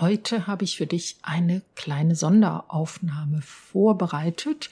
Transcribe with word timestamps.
Heute 0.00 0.48
habe 0.48 0.64
ich 0.64 0.76
für 0.76 0.88
dich 0.88 1.18
eine 1.22 1.62
kleine 1.76 2.16
Sonderaufnahme 2.16 3.42
vorbereitet. 3.42 4.68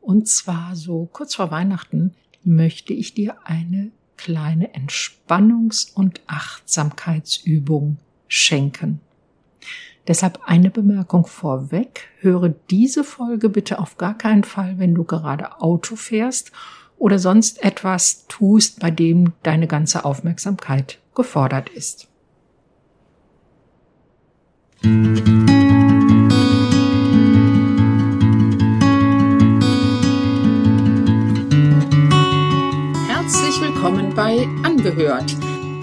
Und 0.00 0.28
zwar 0.28 0.74
so 0.74 1.08
kurz 1.12 1.36
vor 1.36 1.52
Weihnachten 1.52 2.14
möchte 2.42 2.92
ich 2.92 3.14
dir 3.14 3.36
eine 3.44 3.92
kleine 4.16 4.74
Entspannungs- 4.74 5.94
und 5.94 6.20
Achtsamkeitsübung 6.26 7.98
schenken. 8.26 9.00
Deshalb 10.08 10.40
eine 10.46 10.70
Bemerkung 10.70 11.26
vorweg. 11.26 12.08
Höre 12.18 12.48
diese 12.48 13.04
Folge 13.04 13.48
bitte 13.48 13.78
auf 13.78 13.98
gar 13.98 14.18
keinen 14.18 14.42
Fall, 14.42 14.80
wenn 14.80 14.96
du 14.96 15.04
gerade 15.04 15.60
Auto 15.60 15.94
fährst 15.94 16.50
oder 16.98 17.20
sonst 17.20 17.62
etwas 17.62 18.26
tust, 18.26 18.80
bei 18.80 18.90
dem 18.90 19.32
deine 19.44 19.68
ganze 19.68 20.04
Aufmerksamkeit 20.04 20.98
gefordert 21.14 21.68
ist. 21.68 22.08
Herzlich 33.08 33.60
willkommen 33.60 34.14
bei 34.14 34.46
Angehört, 34.62 35.34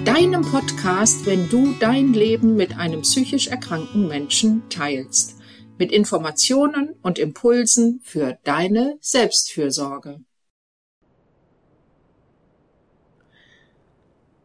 deinem 0.06 0.44
Podcast, 0.44 1.26
wenn 1.26 1.50
du 1.50 1.74
dein 1.82 2.14
Leben 2.14 2.56
mit 2.56 2.78
einem 2.78 3.02
psychisch 3.02 3.48
erkrankten 3.48 4.08
Menschen 4.08 4.64
teilst, 4.70 5.36
mit 5.78 5.92
Informationen 5.92 6.96
und 7.02 7.20
Impulsen 7.20 8.00
für 8.06 8.38
deine 8.46 8.98
Selbstfürsorge. 9.02 10.22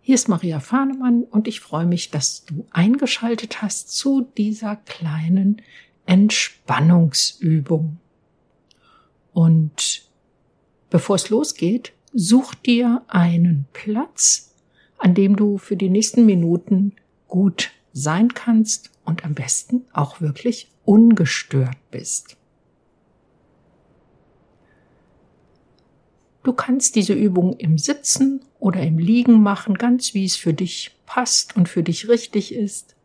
Hier 0.08 0.14
ist 0.14 0.30
Maria 0.30 0.58
Fahnemann 0.58 1.24
und 1.24 1.46
ich 1.48 1.60
freue 1.60 1.84
mich, 1.84 2.10
dass 2.10 2.46
du 2.46 2.64
eingeschaltet 2.70 3.60
hast 3.60 3.94
zu 3.94 4.22
dieser 4.38 4.76
kleinen 4.76 5.60
Entspannungsübung. 6.06 7.98
Und 9.34 10.08
bevor 10.88 11.16
es 11.16 11.28
losgeht, 11.28 11.92
such 12.14 12.54
dir 12.54 13.02
einen 13.08 13.66
Platz, 13.74 14.54
an 14.96 15.12
dem 15.12 15.36
du 15.36 15.58
für 15.58 15.76
die 15.76 15.90
nächsten 15.90 16.24
Minuten 16.24 16.94
gut 17.26 17.72
sein 17.92 18.32
kannst 18.32 18.90
und 19.04 19.26
am 19.26 19.34
besten 19.34 19.84
auch 19.92 20.22
wirklich 20.22 20.70
ungestört 20.86 21.76
bist. 21.90 22.38
Du 26.44 26.54
kannst 26.54 26.96
diese 26.96 27.12
Übung 27.12 27.52
im 27.58 27.76
Sitzen 27.76 28.40
oder 28.58 28.82
im 28.82 28.98
Liegen 28.98 29.42
machen, 29.42 29.74
ganz 29.74 30.14
wie 30.14 30.24
es 30.24 30.36
für 30.36 30.54
dich 30.54 30.96
passt 31.06 31.56
und 31.56 31.68
für 31.68 31.82
dich 31.82 32.08
richtig 32.08 32.54
ist. 32.54 32.96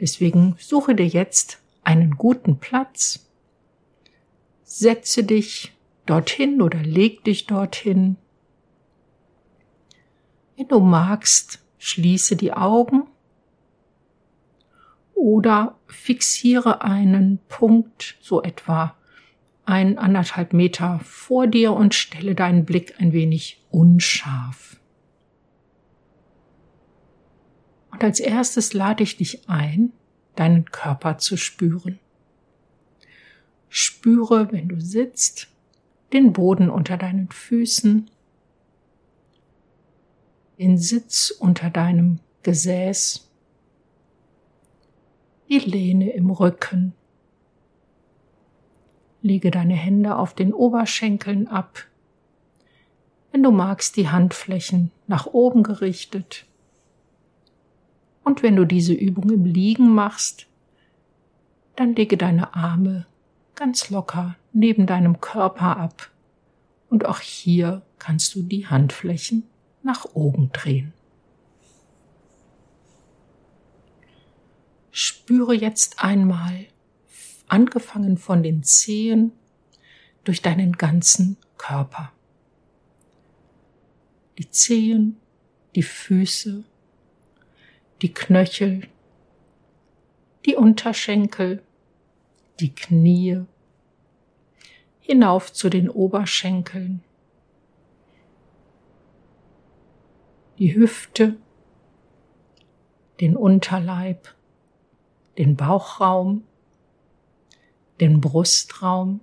Deswegen 0.00 0.56
suche 0.58 0.94
dir 0.94 1.06
jetzt 1.06 1.62
einen 1.82 2.16
guten 2.16 2.58
Platz, 2.58 3.26
setze 4.62 5.24
dich 5.24 5.72
dorthin 6.06 6.60
oder 6.60 6.80
leg 6.80 7.24
dich 7.24 7.46
dorthin. 7.46 8.16
Wenn 10.56 10.68
du 10.68 10.80
magst, 10.80 11.60
schließe 11.78 12.36
die 12.36 12.52
Augen 12.52 13.06
oder 15.14 15.78
fixiere 15.86 16.82
einen 16.82 17.38
Punkt, 17.48 18.16
so 18.20 18.42
etwa 18.42 18.96
ein 19.66 19.98
anderthalb 19.98 20.52
Meter 20.52 21.00
vor 21.02 21.46
dir 21.46 21.72
und 21.72 21.94
stelle 21.94 22.34
deinen 22.34 22.64
Blick 22.64 23.00
ein 23.00 23.12
wenig 23.12 23.62
unscharf. 23.70 24.80
Und 27.90 28.02
als 28.02 28.20
erstes 28.20 28.72
lade 28.72 29.02
ich 29.02 29.16
dich 29.16 29.48
ein, 29.48 29.92
deinen 30.34 30.64
Körper 30.66 31.18
zu 31.18 31.36
spüren. 31.36 31.98
Spüre, 33.68 34.52
wenn 34.52 34.68
du 34.68 34.80
sitzt, 34.80 35.48
den 36.12 36.32
Boden 36.32 36.70
unter 36.70 36.96
deinen 36.96 37.28
Füßen, 37.30 38.10
den 40.58 40.78
Sitz 40.78 41.30
unter 41.30 41.70
deinem 41.70 42.20
Gesäß, 42.42 43.30
die 45.48 45.58
Lehne 45.58 46.10
im 46.10 46.30
Rücken 46.30 46.94
Lege 49.24 49.50
deine 49.50 49.72
Hände 49.74 50.16
auf 50.16 50.34
den 50.34 50.52
Oberschenkeln 50.52 51.48
ab. 51.48 51.86
Wenn 53.32 53.42
du 53.42 53.50
magst, 53.50 53.96
die 53.96 54.10
Handflächen 54.10 54.90
nach 55.06 55.24
oben 55.24 55.62
gerichtet. 55.62 56.44
Und 58.22 58.42
wenn 58.42 58.54
du 58.54 58.66
diese 58.66 58.92
Übung 58.92 59.30
im 59.30 59.46
Liegen 59.46 59.88
machst, 59.88 60.46
dann 61.74 61.94
lege 61.94 62.18
deine 62.18 62.54
Arme 62.54 63.06
ganz 63.54 63.88
locker 63.88 64.36
neben 64.52 64.84
deinem 64.84 65.22
Körper 65.22 65.78
ab. 65.78 66.10
Und 66.90 67.06
auch 67.06 67.20
hier 67.20 67.80
kannst 67.98 68.34
du 68.34 68.42
die 68.42 68.66
Handflächen 68.66 69.44
nach 69.82 70.04
oben 70.12 70.50
drehen. 70.52 70.92
Spüre 74.90 75.54
jetzt 75.54 76.04
einmal 76.04 76.66
angefangen 77.54 78.18
von 78.18 78.42
den 78.42 78.64
Zehen 78.64 79.30
durch 80.24 80.42
deinen 80.42 80.72
ganzen 80.72 81.36
Körper. 81.56 82.12
Die 84.38 84.50
Zehen, 84.50 85.20
die 85.76 85.84
Füße, 85.84 86.64
die 88.02 88.12
Knöchel, 88.12 88.88
die 90.44 90.56
Unterschenkel, 90.56 91.62
die 92.58 92.74
Knie, 92.74 93.42
hinauf 94.98 95.52
zu 95.52 95.70
den 95.70 95.88
Oberschenkeln, 95.88 97.04
die 100.58 100.74
Hüfte, 100.74 101.36
den 103.20 103.36
Unterleib, 103.36 104.34
den 105.38 105.54
Bauchraum, 105.54 106.42
den 108.00 108.20
Brustraum, 108.20 109.20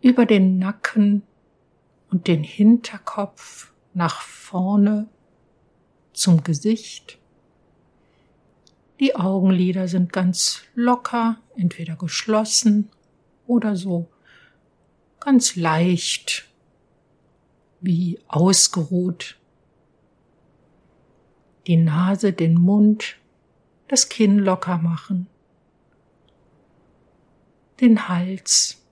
über 0.00 0.24
den 0.24 0.58
Nacken 0.58 1.22
und 2.10 2.28
den 2.28 2.44
Hinterkopf 2.44 3.72
nach 3.92 4.20
vorne 4.20 5.08
zum 6.12 6.44
Gesicht. 6.44 7.18
Die 9.00 9.16
Augenlider 9.16 9.88
sind 9.88 10.12
ganz 10.12 10.62
locker, 10.74 11.38
entweder 11.56 11.96
geschlossen 11.96 12.88
oder 13.46 13.76
so 13.76 14.08
ganz 15.20 15.56
leicht 15.56 16.48
wie 17.80 18.20
ausgeruht. 18.28 19.38
Die 21.66 21.76
Nase, 21.76 22.32
den 22.32 22.54
Mund 22.54 23.16
das 23.88 24.08
Kinn 24.08 24.38
locker 24.38 24.78
machen, 24.78 25.26
den 27.80 28.08
Hals, 28.08 28.82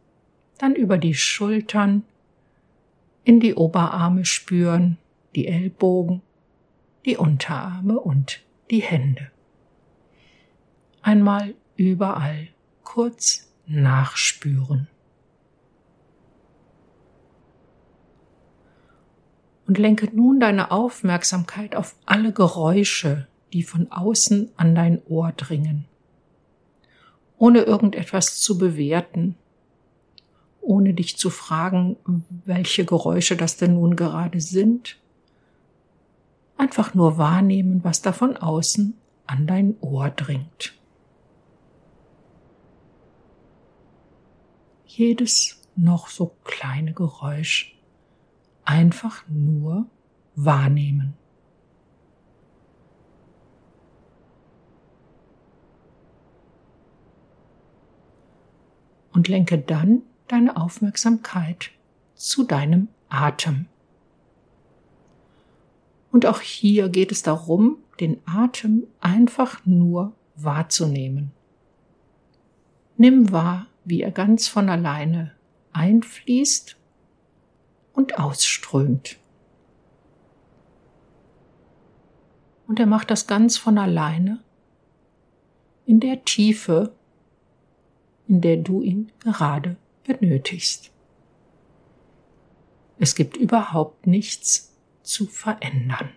dann 0.59 0.75
über 0.75 0.99
die 0.99 1.15
Schultern, 1.15 2.05
in 3.25 3.41
die 3.41 3.55
Oberarme 3.55 4.25
spüren, 4.25 4.99
die 5.35 5.49
Ellbogen, 5.49 6.23
die 7.07 7.17
Unterarme 7.17 7.99
und 7.99 8.43
die 8.71 8.83
Hände. 8.83 9.31
Einmal 11.03 11.55
überall 11.77 12.49
kurz 12.83 13.51
nachspüren. 13.67 14.89
Und 19.67 19.79
lenke 19.79 20.15
nun 20.15 20.41
deine 20.41 20.71
Aufmerksamkeit 20.71 21.75
auf 21.75 21.97
alle 22.05 22.33
Geräusche, 22.33 23.27
die 23.55 23.63
von 23.63 23.91
außen 23.91 24.51
an 24.57 24.75
dein 24.75 25.01
Ohr 25.07 25.31
dringen, 25.31 25.85
ohne 27.39 27.61
irgendetwas 27.61 28.41
zu 28.41 28.59
bewerten, 28.59 29.37
ohne 30.61 30.93
dich 30.93 31.17
zu 31.17 31.31
fragen, 31.31 31.97
welche 32.45 32.85
Geräusche 32.85 33.37
das 33.37 33.57
denn 33.57 33.75
nun 33.75 33.95
gerade 33.95 34.41
sind. 34.41 34.99
Einfach 36.57 36.95
nur 36.95 37.17
wahrnehmen, 37.17 37.85
was 37.85 38.03
da 38.03 38.13
von 38.13 38.37
außen 38.37 38.95
an 39.27 39.47
dein 39.47 39.77
Ohr 39.81 40.11
dringt. 40.11 40.75
Jedes 44.85 45.63
noch 45.77 46.09
so 46.09 46.35
kleine 46.43 46.93
Geräusch 46.93 47.79
einfach 48.65 49.23
nur 49.29 49.87
wahrnehmen. 50.35 51.15
Und 59.15 59.29
lenke 59.29 59.57
dann 59.57 60.03
deine 60.29 60.57
Aufmerksamkeit 60.57 61.71
zu 62.15 62.45
deinem 62.45 62.89
Atem. 63.09 63.67
Und 66.13 66.27
auch 66.27 66.41
hier 66.41 66.89
geht 66.91 67.11
es 67.11 67.23
darum, 67.23 67.79
den 68.01 68.21
Atem 68.27 68.87
einfach 69.01 69.65
nur 69.65 70.13
wahrzunehmen. 70.37 71.33
Nimm 72.97 73.33
wahr, 73.33 73.67
wie 73.85 74.03
er 74.03 74.11
ganz 74.11 74.49
von 74.49 74.69
alleine 74.69 75.33
einfließt 75.73 76.77
und 77.93 78.19
ausströmt. 78.19 79.19
Und 82.67 82.81
er 82.81 82.87
macht 82.87 83.11
das 83.11 83.27
ganz 83.27 83.57
von 83.57 83.79
alleine 83.79 84.43
in 85.87 86.01
der 86.01 86.25
Tiefe, 86.25 86.95
in 88.29 88.41
der 88.41 88.57
du 88.57 88.83
ihn 88.83 89.13
gerade 89.21 89.77
benötigst. 90.05 90.91
Es 92.99 93.15
gibt 93.15 93.37
überhaupt 93.37 94.07
nichts 94.07 94.73
zu 95.03 95.27
verändern. 95.27 96.11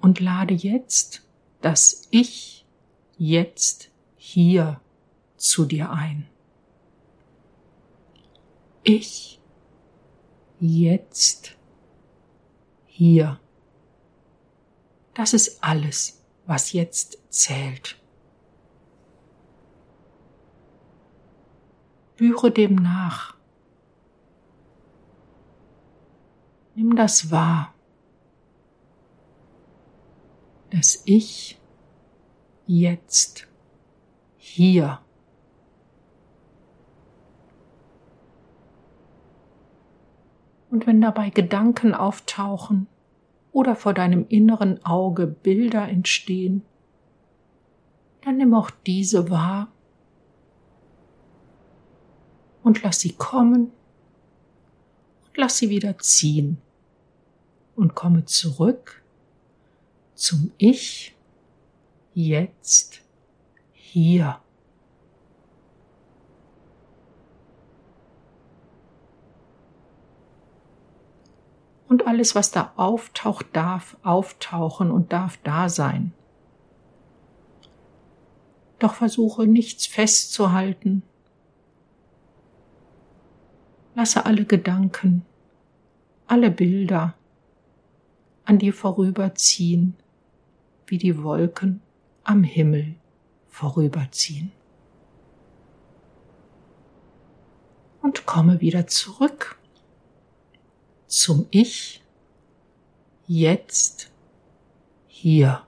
Und 0.00 0.18
lade 0.20 0.54
jetzt 0.54 1.22
das 1.60 2.08
Ich 2.10 2.66
jetzt 3.18 3.90
hier 4.16 4.80
zu 5.36 5.66
dir 5.66 5.90
ein. 5.90 6.26
Ich 8.82 9.39
jetzt 10.60 11.56
hier. 12.86 13.40
Das 15.14 15.32
ist 15.32 15.62
alles, 15.64 16.22
was 16.46 16.72
jetzt 16.72 17.18
zählt. 17.30 17.96
Spüre 22.14 22.50
dem 22.50 22.74
nach. 22.74 23.34
Nimm 26.74 26.94
das 26.94 27.30
wahr, 27.30 27.74
dass 30.70 31.02
ich 31.06 31.58
jetzt 32.66 33.48
hier 34.36 35.00
Und 40.70 40.86
wenn 40.86 41.00
dabei 41.00 41.30
Gedanken 41.30 41.94
auftauchen 41.94 42.86
oder 43.52 43.74
vor 43.74 43.92
deinem 43.92 44.26
inneren 44.28 44.84
Auge 44.84 45.26
Bilder 45.26 45.88
entstehen, 45.88 46.62
dann 48.24 48.36
nimm 48.36 48.54
auch 48.54 48.70
diese 48.86 49.30
wahr 49.30 49.68
und 52.62 52.82
lass 52.82 53.00
sie 53.00 53.12
kommen 53.12 53.72
und 55.26 55.36
lass 55.36 55.58
sie 55.58 55.70
wieder 55.70 55.98
ziehen 55.98 56.58
und 57.74 57.94
komme 57.94 58.26
zurück 58.26 59.02
zum 60.14 60.52
Ich 60.58 61.16
jetzt 62.14 63.00
hier. 63.72 64.40
Und 71.90 72.06
alles, 72.06 72.36
was 72.36 72.52
da 72.52 72.72
auftaucht, 72.76 73.46
darf 73.52 73.96
auftauchen 74.04 74.92
und 74.92 75.12
darf 75.12 75.38
da 75.42 75.68
sein. 75.68 76.12
Doch 78.78 78.94
versuche 78.94 79.48
nichts 79.48 79.88
festzuhalten. 79.88 81.02
Lasse 83.96 84.24
alle 84.24 84.44
Gedanken, 84.44 85.26
alle 86.28 86.52
Bilder 86.52 87.14
an 88.44 88.58
dir 88.58 88.72
vorüberziehen, 88.72 89.96
wie 90.86 90.96
die 90.96 91.20
Wolken 91.24 91.82
am 92.22 92.44
Himmel 92.44 92.94
vorüberziehen. 93.48 94.52
Und 98.00 98.26
komme 98.26 98.60
wieder 98.60 98.86
zurück 98.86 99.59
zum 101.10 101.48
Ich 101.50 102.02
jetzt 103.26 104.12
hier. 105.08 105.66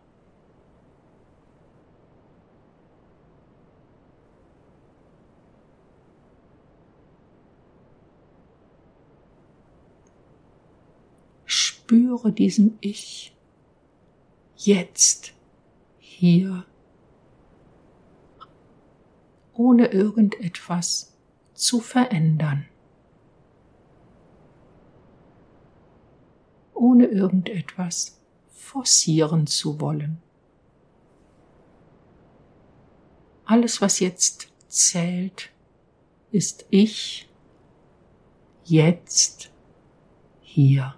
Spüre 11.44 12.33
diesem 12.33 12.79
Ich 12.81 13.37
jetzt 14.56 15.35
hier, 15.99 16.65
ohne 19.55 19.89
irgendetwas 19.89 21.12
zu 21.53 21.81
verändern. 21.81 22.69
Ohne 26.93 27.06
irgendetwas 27.06 28.21
forcieren 28.50 29.47
zu 29.47 29.81
wollen. 29.81 30.21
Alles, 33.47 33.81
was 33.81 33.99
jetzt 33.99 34.53
zählt, 34.69 35.50
ist 36.31 36.67
ich 36.69 37.31
jetzt 38.65 39.50
hier. 40.43 40.94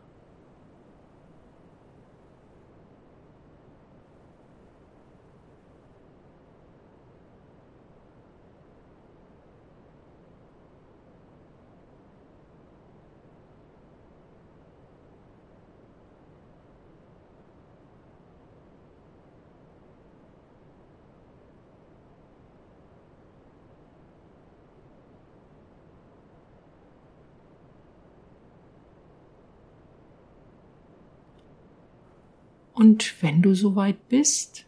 Und 32.85 33.23
wenn 33.23 33.41
du 33.41 33.55
soweit 33.55 34.11
bist, 34.11 34.67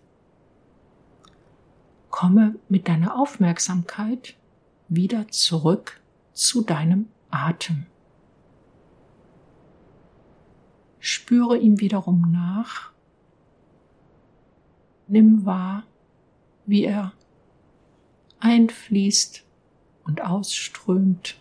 komme 2.08 2.54
mit 2.70 2.88
deiner 2.88 3.20
Aufmerksamkeit 3.20 4.38
wieder 4.88 5.28
zurück 5.28 6.00
zu 6.32 6.62
deinem 6.62 7.11
Atem. 7.28 7.85
Spüre 10.99 11.58
ihm 11.58 11.78
wiederum 11.78 12.32
nach. 12.32 12.90
Nimm 15.08 15.44
wahr, 15.44 15.82
wie 16.64 16.85
er 16.85 17.12
einfließt 18.40 19.44
und 20.04 20.23
ausströmt. 20.23 21.37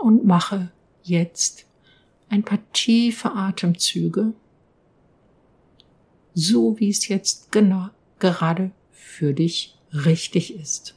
Und 0.00 0.24
mache 0.24 0.70
jetzt 1.02 1.66
ein 2.28 2.44
paar 2.44 2.58
tiefe 2.72 3.32
Atemzüge, 3.32 4.32
so 6.34 6.78
wie 6.78 6.88
es 6.88 7.08
jetzt 7.08 7.52
genau 7.52 7.88
gerade 8.18 8.70
für 8.90 9.34
dich 9.34 9.78
richtig 9.92 10.54
ist. 10.54 10.94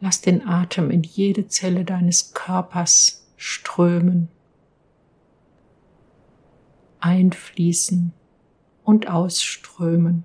Lass 0.00 0.20
den 0.20 0.46
Atem 0.46 0.90
in 0.90 1.02
jede 1.02 1.48
Zelle 1.48 1.84
deines 1.84 2.34
Körpers 2.34 3.26
strömen, 3.36 4.28
einfließen 7.00 8.12
und 8.82 9.08
ausströmen. 9.08 10.24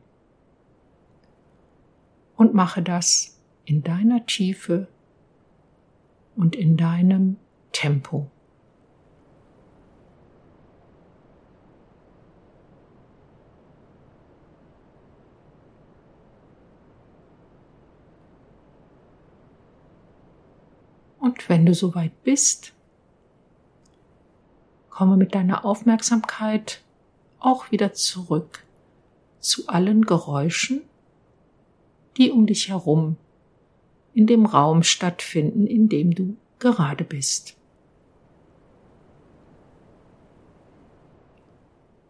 Und 2.35 2.53
mache 2.53 2.81
das 2.81 3.39
in 3.65 3.83
deiner 3.83 4.25
Tiefe 4.25 4.87
und 6.39 6.55
in 6.55 6.77
deinem 6.77 7.35
Tempo. 7.73 8.31
Und 21.19 21.49
wenn 21.49 21.65
du 21.65 21.73
soweit 21.73 22.23
bist, 22.23 22.73
komme 24.89 25.17
mit 25.17 25.35
deiner 25.35 25.65
Aufmerksamkeit 25.65 26.81
auch 27.39 27.69
wieder 27.69 27.91
zurück 27.91 28.63
zu 29.41 29.67
allen 29.67 30.05
Geräuschen, 30.05 30.83
die 32.15 32.31
um 32.31 32.47
dich 32.47 32.69
herum 32.69 33.17
in 34.19 34.27
dem 34.27 34.45
Raum 34.45 34.83
stattfinden, 34.83 35.65
in 35.65 35.87
dem 35.87 36.13
du 36.13 36.35
gerade 36.59 37.05
bist. 37.05 37.55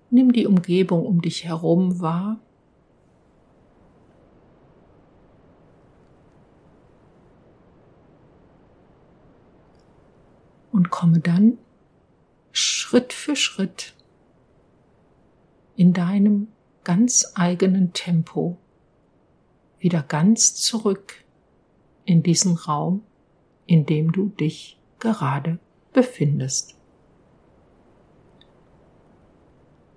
Nimm 0.09 0.33
die 0.33 0.47
Umgebung 0.47 1.05
um 1.05 1.21
dich 1.21 1.43
herum 1.43 1.99
wahr. 1.99 2.39
Und 10.71 10.89
komme 10.89 11.19
dann 11.19 11.59
Schritt 12.51 13.13
für 13.13 13.35
Schritt 13.35 13.93
in 15.75 15.93
deinem 15.93 16.47
ganz 16.83 17.33
eigenen 17.35 17.93
Tempo 17.93 18.57
wieder 19.77 20.01
ganz 20.01 20.55
zurück 20.55 21.23
in 22.09 22.23
diesen 22.23 22.55
Raum, 22.55 23.03
in 23.67 23.85
dem 23.85 24.11
du 24.11 24.29
dich 24.29 24.79
gerade 24.97 25.59
befindest. 25.93 26.75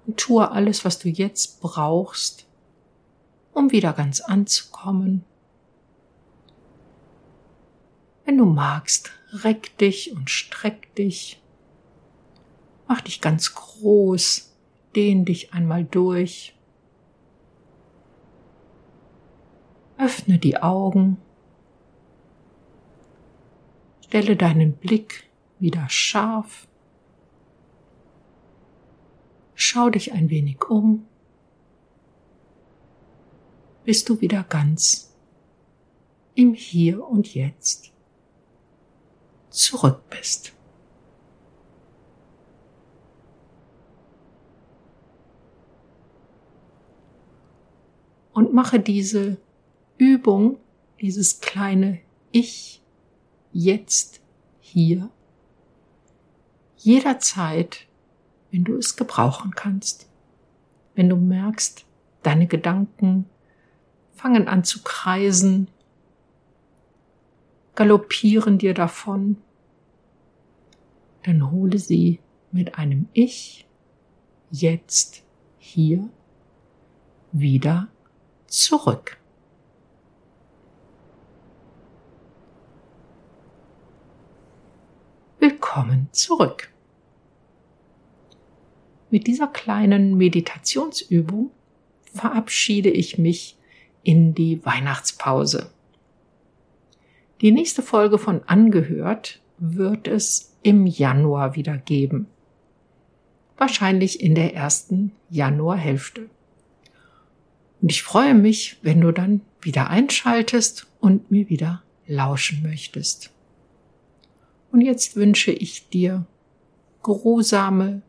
Und 0.06 0.18
tue 0.18 0.50
alles, 0.50 0.84
was 0.84 0.98
du 0.98 1.08
jetzt 1.08 1.62
brauchst, 1.62 2.46
um 3.54 3.72
wieder 3.72 3.94
ganz 3.94 4.20
anzukommen. 4.20 5.24
Wenn 8.26 8.36
du 8.36 8.44
magst, 8.44 9.10
reck 9.32 9.78
dich 9.78 10.14
und 10.14 10.28
streck 10.28 10.94
dich. 10.96 11.42
Mach 12.88 13.00
dich 13.00 13.22
ganz 13.22 13.54
groß, 13.54 14.54
dehn 14.94 15.24
dich 15.24 15.54
einmal 15.54 15.84
durch. 15.84 16.54
Öffne 19.96 20.38
die 20.38 20.58
Augen. 20.58 21.16
Stelle 24.12 24.36
deinen 24.36 24.74
Blick 24.74 25.30
wieder 25.58 25.88
scharf. 25.88 26.68
Schau 29.54 29.88
dich 29.88 30.12
ein 30.12 30.28
wenig 30.28 30.62
um, 30.68 31.06
bis 33.84 34.04
du 34.04 34.20
wieder 34.20 34.42
ganz 34.42 35.16
im 36.34 36.52
Hier 36.52 37.08
und 37.08 37.32
Jetzt 37.32 37.90
zurück 39.48 40.02
bist. 40.10 40.52
Und 48.34 48.52
mache 48.52 48.78
diese 48.78 49.38
Übung, 49.96 50.58
dieses 51.00 51.40
kleine 51.40 52.00
Ich 52.30 52.81
jetzt 53.52 54.20
hier 54.60 55.10
jederzeit, 56.76 57.86
wenn 58.50 58.64
du 58.64 58.76
es 58.76 58.96
gebrauchen 58.96 59.52
kannst. 59.54 60.08
Wenn 60.94 61.08
du 61.08 61.16
merkst, 61.16 61.84
deine 62.22 62.46
Gedanken 62.46 63.26
fangen 64.12 64.48
an 64.48 64.64
zu 64.64 64.82
kreisen, 64.82 65.68
galoppieren 67.74 68.58
dir 68.58 68.74
davon, 68.74 69.36
dann 71.22 71.50
hole 71.50 71.78
sie 71.78 72.20
mit 72.50 72.78
einem 72.78 73.08
Ich 73.12 73.66
jetzt 74.50 75.22
hier 75.58 76.08
wieder 77.32 77.88
zurück. 78.46 79.21
Willkommen 85.74 86.08
zurück. 86.12 86.68
Mit 89.10 89.26
dieser 89.26 89.46
kleinen 89.46 90.18
Meditationsübung 90.18 91.50
verabschiede 92.12 92.90
ich 92.90 93.16
mich 93.16 93.56
in 94.02 94.34
die 94.34 94.62
Weihnachtspause. 94.66 95.70
Die 97.40 97.52
nächste 97.52 97.80
Folge 97.80 98.18
von 98.18 98.42
Angehört 98.44 99.40
wird 99.56 100.08
es 100.08 100.54
im 100.62 100.86
Januar 100.86 101.56
wieder 101.56 101.78
geben. 101.78 102.26
Wahrscheinlich 103.56 104.20
in 104.20 104.34
der 104.34 104.54
ersten 104.54 105.12
Januarhälfte. 105.30 106.28
Und 107.80 107.90
ich 107.90 108.02
freue 108.02 108.34
mich, 108.34 108.76
wenn 108.82 109.00
du 109.00 109.10
dann 109.10 109.40
wieder 109.62 109.88
einschaltest 109.88 110.86
und 111.00 111.30
mir 111.30 111.48
wieder 111.48 111.82
lauschen 112.06 112.62
möchtest. 112.62 113.32
Und 114.72 114.80
jetzt 114.80 115.16
wünsche 115.16 115.52
ich 115.52 115.90
dir 115.90 116.26
geruhsame, 117.02 118.00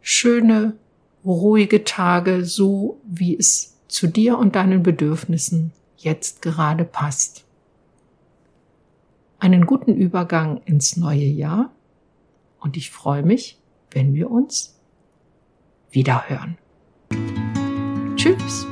schöne, 0.00 0.76
ruhige 1.24 1.82
Tage, 1.82 2.44
so 2.44 3.00
wie 3.04 3.36
es 3.36 3.76
zu 3.88 4.06
dir 4.06 4.38
und 4.38 4.54
deinen 4.54 4.84
Bedürfnissen 4.84 5.72
jetzt 5.96 6.42
gerade 6.42 6.84
passt. 6.84 7.44
Einen 9.40 9.66
guten 9.66 9.94
Übergang 9.94 10.62
ins 10.64 10.96
neue 10.96 11.24
Jahr 11.24 11.72
und 12.60 12.76
ich 12.76 12.90
freue 12.90 13.24
mich, 13.24 13.58
wenn 13.90 14.14
wir 14.14 14.30
uns 14.30 14.78
wiederhören. 15.90 16.56
Tschüss. 18.14 18.66